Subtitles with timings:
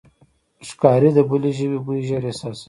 [0.67, 2.59] ښکاري د بلې ژوي بوی ژر احساسوي.